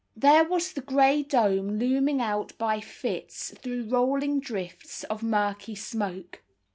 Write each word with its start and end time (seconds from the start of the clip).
There 0.15 0.43
was 0.43 0.73
the 0.73 0.81
grey 0.81 1.21
dome 1.21 1.77
looming 1.77 2.21
out 2.21 2.57
by 2.57 2.79
fits 2.79 3.53
through 3.59 3.83
rolling 3.89 4.39
drifts 4.39 5.03
of 5.03 5.21
murky 5.21 5.75
smoke. 5.75 6.41